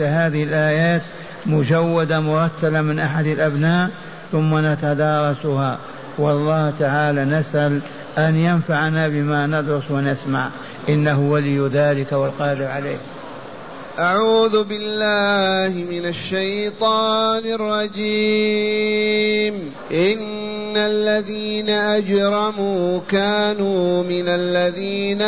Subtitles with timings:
[0.00, 1.02] هذه الآيات
[1.46, 3.90] مجودة مرتلة من أحد الأبناء
[4.32, 5.78] ثم نتدارسها.
[6.18, 7.80] والله تعالى نسأل
[8.18, 10.48] أن ينفعنا بما ندرس ونسمع.
[10.88, 12.96] إنه ولي ذلك والقادر عليه.
[13.98, 18.74] أعوذ بالله من الشيطان الرجيم.
[19.92, 25.22] إن الذين أجرموا كانوا من الذين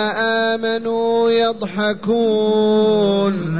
[0.54, 3.59] آمنوا يضحكون.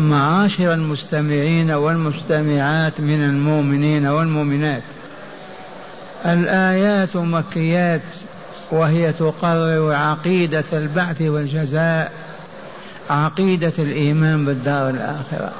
[0.00, 4.82] معاشر المستمعين والمستمعات من المؤمنين والمؤمنات.
[6.26, 8.02] الآيات مكيات
[8.70, 12.12] وهي تقرر عقيدة البعث والجزاء
[13.10, 15.52] عقيدة الإيمان بالدار الآخرة.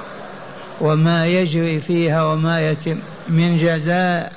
[0.81, 4.33] وما يجري فيها وما يتم من جزاء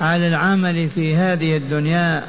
[0.00, 2.22] على العمل في هذه الدنيا.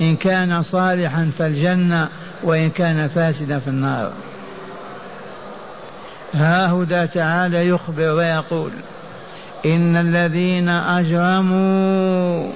[0.00, 2.08] إن كان صالحا فالجنة
[2.42, 4.12] وإن كان فاسدا في النار.
[6.34, 8.70] ها هدى تعالى يخبر ويقول
[9.66, 12.50] إن الذين أجرموا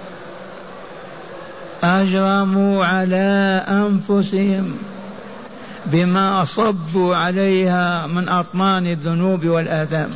[1.85, 4.77] أجرموا على أنفسهم
[5.87, 10.11] بما صبوا عليها من أطنان الذنوب والآثام.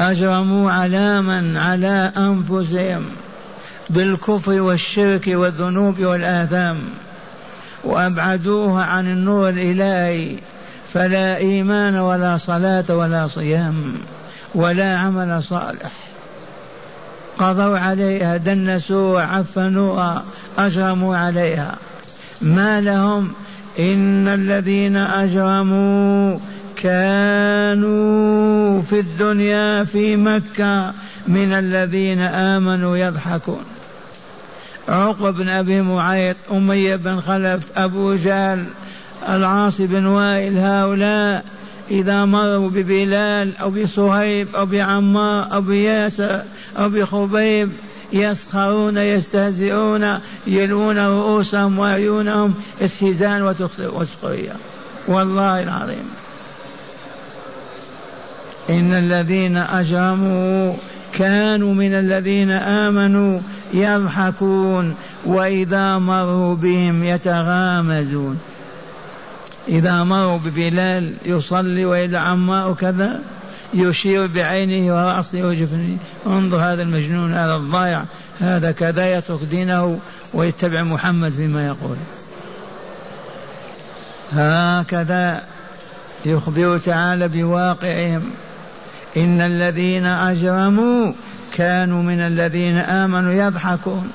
[0.00, 3.04] أجرموا على من؟ على أنفسهم
[3.90, 6.78] بالكفر والشرك والذنوب والآثام.
[7.84, 10.36] وأبعدوها عن النور الإلهي.
[10.94, 13.94] فلا إيمان ولا صلاة ولا صيام
[14.54, 15.92] ولا عمل صالح.
[17.38, 20.24] قضوا عليها دنسوها عفنوها
[20.58, 21.76] أجرموا عليها.
[22.42, 23.32] ما لهم؟
[23.78, 26.38] إن الذين أجرموا
[26.76, 30.92] كانوا في الدنيا في مكة
[31.28, 33.64] من الذين آمنوا يضحكون.
[34.88, 38.64] عقب بن أبي معيط أمية بن خلف أبو جهل
[39.28, 41.44] العاص بن وائل هؤلاء
[41.90, 46.42] إذا مروا ببلال أو بصهيب أو بعمار أو بياسر
[46.78, 47.70] أو بخبيب
[48.12, 54.52] يسخرون يستهزئون يلون رؤوسهم وعيونهم استهزاء وسخرية
[55.08, 56.10] والله العظيم.
[58.70, 60.74] إن الذين أجرموا
[61.12, 63.40] كانوا من الذين آمنوا
[63.74, 68.38] يضحكون وإذا مروا بهم يتغامزون.
[69.68, 73.20] إذا مروا ببلال يصلي وإلى عمار كذا
[73.74, 75.96] يشير بعينه ورأسه وجفنه.
[76.26, 78.04] انظر هذا المجنون هذا الضايع
[78.40, 79.98] هذا كذا يترك دينه
[80.34, 81.96] ويتبع محمد فيما يقول.
[84.32, 85.42] هكذا
[86.24, 88.30] يخبر تعالى بواقعهم.
[89.16, 91.12] إن الذين أجرموا
[91.56, 94.10] كانوا من الذين آمنوا يضحكون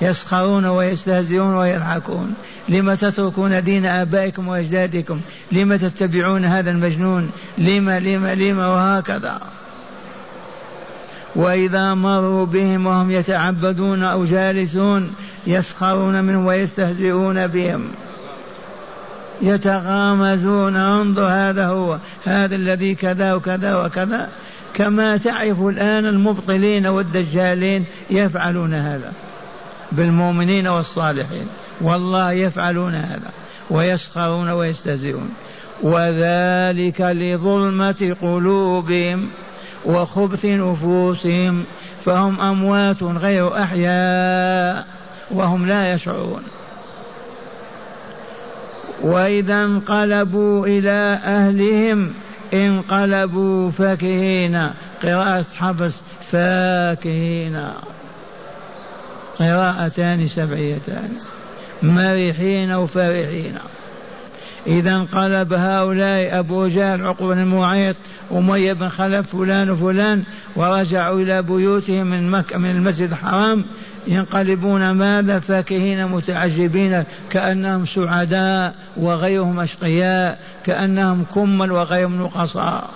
[0.00, 2.34] يسخرون ويستهزئون ويضحكون.
[2.68, 5.20] لم تتركون دين آبائكم وأجدادكم؟
[5.52, 9.40] لم تتبعون هذا المجنون؟ لم لم لم وهكذا.
[11.36, 15.14] وإذا مروا بهم وهم يتعبدون أو جالسون
[15.46, 17.88] يسخرون منهم ويستهزئون بهم.
[19.42, 20.76] يتغامزون.
[20.76, 21.98] انظر هذا هو.
[22.24, 24.28] هذا الذي كذا وكذا وكذا.
[24.74, 29.12] كما تعرف الآن المبطلين والدجالين يفعلون هذا
[29.92, 31.46] بالمؤمنين والصالحين.
[31.80, 33.30] والله يفعلون هذا
[33.70, 35.34] ويسخرون ويستهزئون.
[35.82, 39.28] وذلك لظلمة قلوبهم
[39.84, 41.64] وخبث نفوسهم
[42.04, 44.86] فهم أموات غير أحياء
[45.30, 46.42] وهم لا يشعرون.
[49.02, 52.12] وإذا انقلبوا إلى أهلهم
[52.54, 54.70] انقلبوا فاكهين.
[55.02, 57.68] قراءة حفص فاكهين.
[59.38, 61.16] قراءتان سبعيتان.
[61.84, 63.54] مرحين وفرحين
[64.66, 67.96] إذا انقلب هؤلاء أبو جهل عقبة بن معيط
[68.32, 70.22] أمية بن خلف فلان وفلان
[70.56, 73.64] ورجعوا إلى بيوتهم من مكة من المسجد الحرام.
[74.06, 82.90] ينقلبون ماذا؟ فاكهين متعجبين كأنهم سعداء وغيرهم أشقياء كأنهم كمل وغيرهم نقصاء.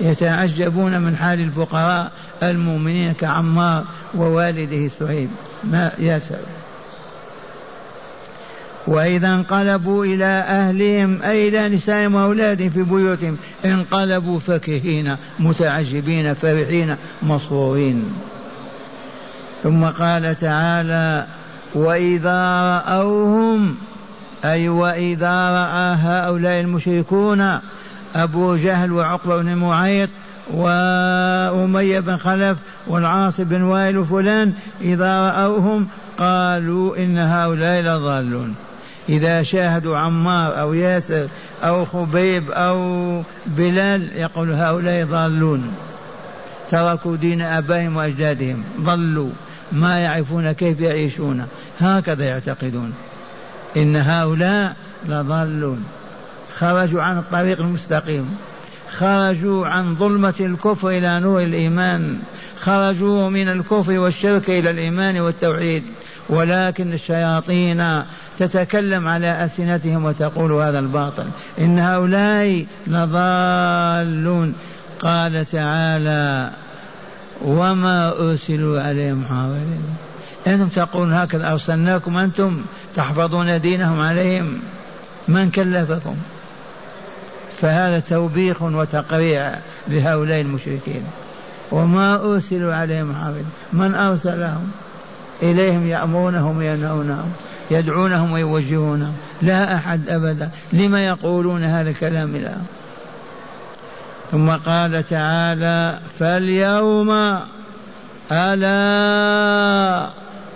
[0.00, 2.12] يتعجبون من حال الفقراء
[2.42, 3.84] المؤمنين كعمار
[4.14, 5.30] ووالده سهيب.
[5.64, 6.59] ما يا سلام.
[8.86, 18.04] وإذا انقلبوا إلى أهلهم أي إلى نسائهم وأولادهم في بيوتهم انقلبوا فكهين متعجبين فرحين مسرورين
[19.62, 21.26] ثم قال تعالى
[21.74, 23.76] وإذا رأوهم
[24.44, 27.58] أي وإذا رأى هؤلاء المشركون
[28.14, 30.08] أبو جهل وعقبة بن معيط
[30.54, 35.88] وأمية بن خلف والعاص بن وائل وفلان إذا رأوهم
[36.18, 38.54] قالوا إن هؤلاء لضالون.
[39.10, 41.28] إذا شاهدوا عمار أو ياسر
[41.62, 45.72] أو خبيب أو بلال يقول هؤلاء ضالون.
[46.70, 48.64] تركوا دين آبائهم وأجدادهم.
[48.80, 49.30] ضلوا.
[49.72, 51.46] ما يعرفون كيف يعيشون.
[51.80, 52.92] هكذا يعتقدون.
[53.76, 54.76] إن هؤلاء
[55.08, 55.84] لضالون.
[56.58, 58.36] خرجوا عن الطريق المستقيم.
[58.98, 62.18] خرجوا عن ظلمة الكفر إلى نور الإيمان.
[62.60, 65.82] خرجوا من الكفر والشرك إلى الإيمان والتوحيد.
[66.28, 68.02] ولكن الشياطين
[68.40, 71.26] تتكلم على ألسنتهم وتقول هذا الباطل.
[71.58, 74.54] إن هؤلاء لضالون.
[75.00, 76.50] قال تعالى
[77.44, 79.82] وما أرسلوا عليهم حافظين
[80.46, 82.62] أنتم تقولون هكذا أرسلناكم أنتم
[82.96, 84.60] تحفظون دينهم عليهم.
[85.28, 86.16] من كلفكم؟
[87.60, 89.58] فهذا توبيخ وتقريع
[89.88, 91.02] لهؤلاء المشركين.
[91.72, 94.70] وما أرسلوا عليهم حافظ من أرسلهم؟
[95.42, 97.32] إليهم يأمرونهم وينهونهم.
[97.70, 100.50] يدعونهم ويوجهونهم لا أحد أبدا.
[100.72, 102.64] لما يقولون هذا الكلام الآن
[104.30, 107.38] ثم قال تعالى فاليوم
[108.32, 110.06] ألا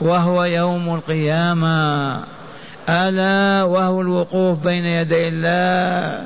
[0.01, 2.19] وهو يوم القيامة.
[2.89, 6.25] ألا وهو الوقوف بين يدي الله.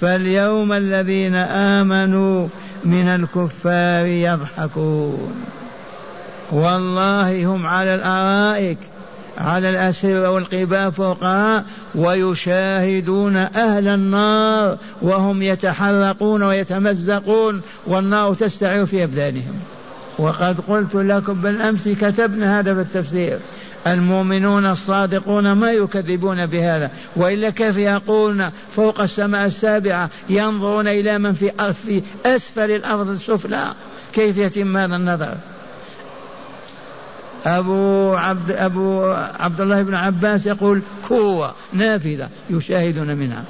[0.00, 2.48] فاليوم الذين آمنوا
[2.84, 5.44] من الكفار يضحكون.
[6.52, 8.78] والله هم على الأرائك.
[9.38, 19.54] على الأسر والقباب فوقها ويشاهدون أهل النار وهم يتحرقون ويتمزقون والنار تستعر في أبدانهم.
[20.18, 23.38] وقد قلت لكم بالأمس كتبنا هذا في التفسير
[23.86, 26.90] المؤمنون الصادقون ما يكذبون بهذا.
[27.16, 31.52] وإلا كيف يقولون فوق السماء السابعة ينظرون إلى من في
[32.26, 33.74] أسفل الأرض السفلى
[34.12, 35.34] كيف يتم هذا النظر؟
[37.46, 43.44] أبو عبد أبو عبد الله بن عباس يقول كوة نافذة يشاهدون منها.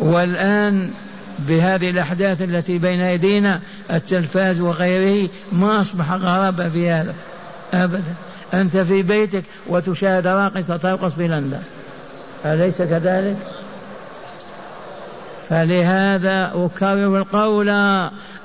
[0.00, 0.90] والآن
[1.38, 3.60] بهذه الأحداث التي بين أيدينا
[3.90, 7.14] التلفاز وغيره ما أصبح غرابة في هذا
[7.74, 8.14] أبدا.
[8.54, 11.60] أنت في بيتك وتشاهد راقصة ترقص في لندن.
[12.44, 13.36] أليس كذلك؟
[15.48, 17.68] فلهذا أكرر القول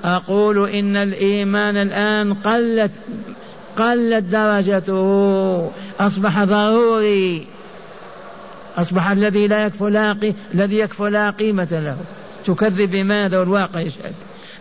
[0.04, 2.92] أقول إن الإيمان الآن قلت
[3.78, 5.72] قلت درجته.
[6.00, 7.47] أصبح ضروري.
[8.78, 11.97] أصبح الذي لا يكفو لا الذي يكفو لا قيمة له.
[12.45, 14.14] تكذب بماذا والواقع يشهد.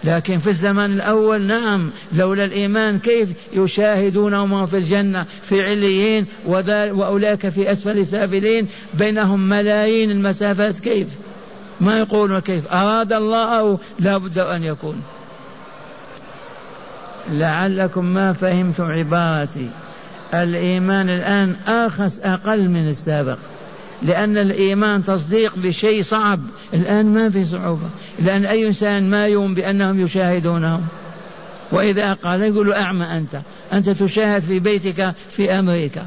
[0.05, 7.73] لكن في الزمان الأول نعم لولا الإيمان كيف يشاهدونهم في الجنة؟ في عليين وأولئك في
[7.73, 8.69] أسفل سافلين.
[8.95, 11.09] بينهم ملايين المسافات كيف؟
[11.81, 15.03] ما يقولون كيف؟ أراد الله أو لا بد أن يكون.
[17.33, 19.69] لعلكم ما فهمتم عبارتي.
[20.35, 23.39] الإيمان الآن أرخص أقل من السابق
[24.03, 26.41] لأن الإيمان تصديق بشيء صعب.
[26.75, 27.89] الآن ما في صعوبة.
[28.19, 30.83] لأن أي إنسان ما يؤمن بأنهم يشاهدونهم؟
[31.73, 33.41] وإذا قال يقول أعمى أنت.
[33.73, 36.07] أنت تشاهد في بيتك في أمريكا.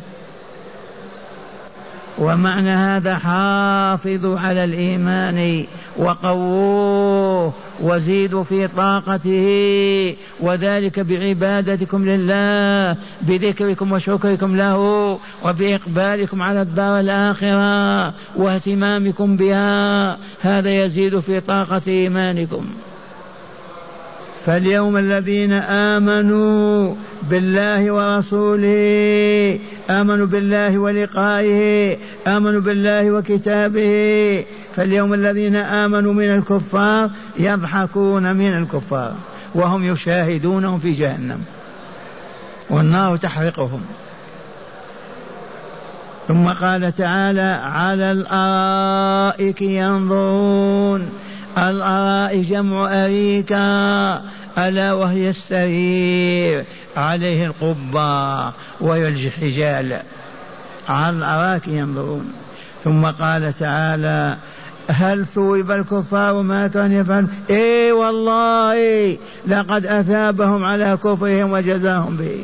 [2.17, 5.65] ومعنى هذا حافظوا على الإيمان
[5.97, 14.77] وقووه وزيدوا في طاقته وذلك بعبادتكم لله بذكركم وشكركم له
[15.43, 22.65] وبإقبالكم على الدار الآخرة واهتمامكم بها هذا يزيد في طاقة إيمانكم.
[24.45, 26.95] فاليوم الذين آمنوا
[27.29, 29.59] بالله ورسوله
[29.89, 31.97] آمنوا بالله ولقائه
[32.27, 37.09] آمنوا بالله وكتابه فاليوم الذين آمنوا من الكفار
[37.39, 39.13] يضحكون من الكفار
[39.55, 41.39] وهم يشاهدونهم في جهنم
[42.69, 43.81] والنار تحرقهم.
[46.27, 51.09] ثم قال تعالى على الأرائك ينظرون
[51.57, 54.21] الأرائك جمع اريكا
[54.57, 56.65] ألا وهي السرير.
[56.97, 58.47] عليه القبة
[58.79, 59.99] وهي الحجال.
[60.89, 62.33] على الأرائك ينظرون.
[62.83, 64.37] ثم قال تعالى
[64.89, 72.43] هل ثوب الكفار ما كانوا يفعلون؟ إي والله لقد أثابهم على كفرهم وجزاهم به.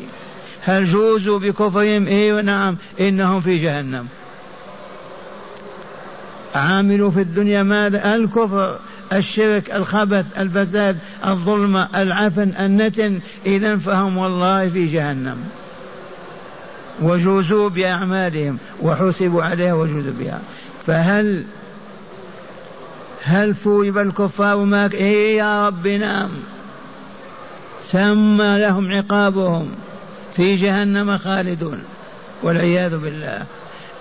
[0.64, 4.08] هل جوزوا بكفرهم؟ إي نعم إنهم في جهنم.
[6.56, 8.80] عاملوا في الدنيا ماذا؟ الكفر.
[9.14, 15.38] الشرك الخبث الفساد الظلم العفن النتن اذا فهم والله في جهنم.
[17.02, 20.40] وجوزوا بأعمالهم وحسبوا عليها وجوزوا بها.
[20.86, 21.44] فهل
[23.24, 26.30] هل ثوب الكفار ما إيه يا رب نعم.
[27.92, 29.72] تم لهم عقابهم
[30.34, 31.84] في جهنم خالدون.
[32.44, 33.44] والعياذ بالله.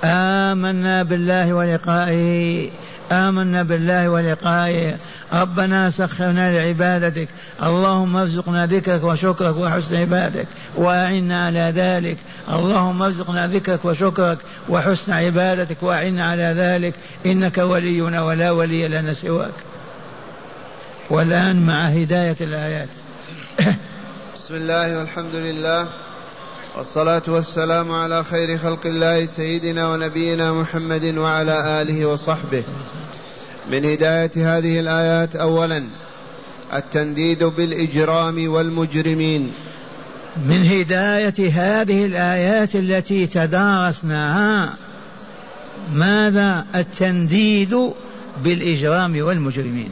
[0.05, 2.71] آمنا بالله ولقائه.
[3.13, 4.97] آمنا بالله ولقائه.
[5.33, 7.29] ربنا سخرنا لعبادتك.
[7.63, 12.17] اللهم ارزقنا ذكرك وشكرك وحسن عبادك وأعنا على ذلك.
[12.49, 14.39] اللهم ارزقنا ذكرك وشكرك
[14.69, 15.83] وحسن عبادتك.
[15.83, 16.95] وأعنا على ذلك.
[17.27, 19.55] إنك ولينا ولا ولي لنا سواك.
[21.11, 22.89] والآن مع هداية الآيات.
[24.37, 25.87] بسم الله والحمد لله.
[26.81, 32.63] والصلاة والسلام على خير خلق الله سيدنا ونبينا محمد وعلى آله وصحبه.
[33.71, 35.85] من هداية هذه الآيات أولا
[36.75, 39.53] التنديد بالإجرام والمجرمين.
[40.37, 44.77] من هداية هذه الآيات التي تدارسناها
[45.95, 47.91] ماذا؟ التنديد
[48.45, 49.91] بالإجرام والمجرمين.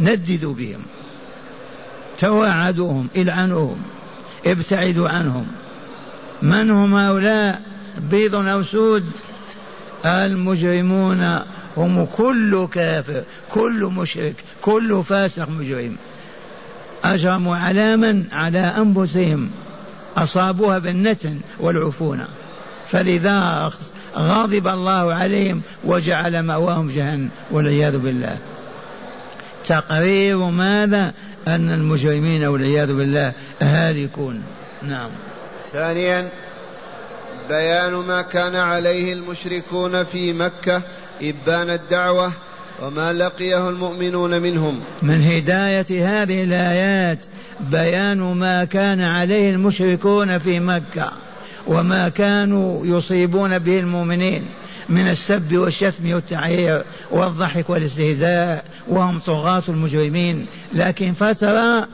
[0.00, 0.82] نددوا بهم.
[2.18, 3.82] توعدوهم إلعنوهم
[4.46, 5.46] ابتعدوا عنهم.
[6.42, 7.62] من هم هؤلاء؟
[7.98, 9.04] بيض أو سود؟
[10.04, 11.40] المجرمون
[11.76, 15.96] هم كل كافر كل مشرك كل فاسق مجرم.
[17.04, 19.50] أجرموا على من على أنفسهم
[20.16, 22.28] أصابوها بالنتن والعفونة
[22.90, 23.70] فلذا
[24.16, 28.38] غضب الله عليهم وجعل مأواهم جهنم والعياذ بالله.
[29.66, 31.12] تقرير ماذا؟
[31.48, 34.42] أن المجرمين والعياذ بالله هالكون.
[34.82, 35.10] نعم.
[35.72, 36.28] ثانيا
[37.48, 40.82] بيان ما كان عليه المشركون في مكة
[41.22, 42.32] إبان الدعوة
[42.82, 44.80] وما لقيه المؤمنون منهم.
[45.02, 45.86] من هداية
[46.22, 47.26] هذه الآيات
[47.60, 51.12] بيان ما كان عليه المشركون في مكة
[51.66, 54.42] وما كانوا يصيبون به المؤمنين
[54.88, 60.46] من السب والشتم والتعيير والضحك والاستهزاء وهم طغاة المجرمين.
[60.74, 61.88] لكن فترة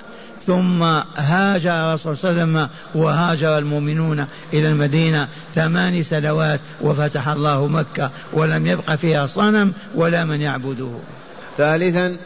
[0.46, 0.82] ثم
[1.16, 8.10] هاجر الرسول صلى الله عليه وسلم وهاجر المؤمنون إلى المدينة ثمان سنوات وفتح الله مكة
[8.32, 10.90] ولم يبق فيها صنم ولا من يعبده.
[11.56, 12.16] ثالثا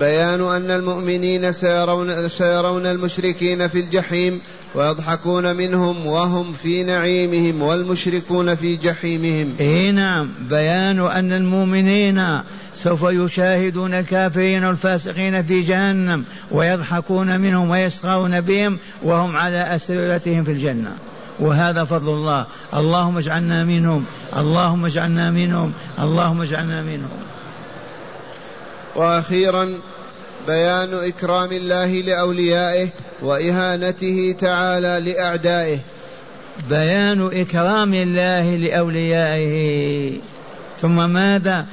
[0.00, 4.40] بيان أن المؤمنين سيرون, سيرون المشركين في الجحيم
[4.74, 9.54] ويضحكون منهم وهم في نعيمهم والمشركون في جحيمهم.
[9.60, 12.40] إي نعم بيان أن المؤمنين
[12.74, 20.92] سوف يشاهدون الكافرين والفاسقين في جهنم ويضحكون منهم ويسخرون بهم وهم على أسرتهم في الجنة.
[21.40, 22.46] وهذا فضل الله.
[22.74, 24.04] اللهم اجعلنا منهم.
[24.36, 25.72] اللهم اجعلنا منهم.
[25.98, 27.18] اللهم اجعلنا منهم.
[28.96, 29.78] وأخيرا
[30.46, 32.88] بيان إكرام الله لأوليائه
[33.22, 35.78] وإهانته تعالى لأعدائه.
[36.70, 40.12] بيان إكرام الله لأوليائه.
[40.80, 41.66] ثم ماذا؟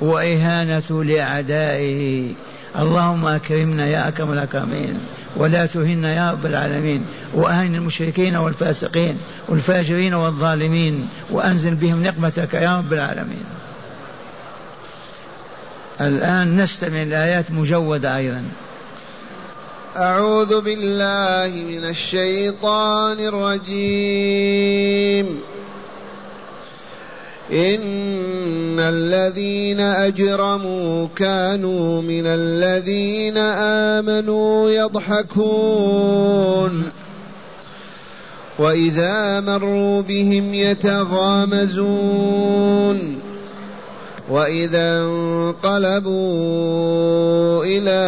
[0.00, 2.32] وإهانة لأعدائه.
[2.78, 4.98] اللهم أكرمنا يا أكرم الأكرمين
[5.36, 12.92] ولا تهنا يا رب العالمين واهن المشركين والفاسقين والفاجرين والظالمين وأنزل بهم نقمتك يا رب
[12.92, 13.44] العالمين.
[16.00, 18.44] الآن نستمع الآيات مجودة أيضا.
[19.96, 25.40] أعوذ بالله من الشيطان الرجيم.
[27.52, 33.36] إن الذين أجرموا كانوا من الذين
[33.96, 36.10] آمنوا يضحكون.
[38.58, 41.70] وإذا مروا بهم يتغامزون.
[44.30, 46.14] واذا انقلبوا
[47.64, 48.00] إلى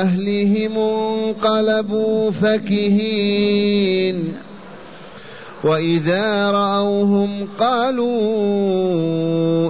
[0.00, 4.32] اهلهم انقلبوا فكهين
[5.64, 8.14] واذا راوهم قالوا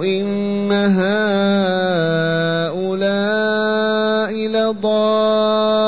[0.05, 1.09] ان هؤلاء
[4.47, 5.79] لضالون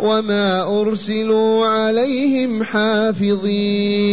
[0.00, 4.12] وما أرسلوا عليهم حافظين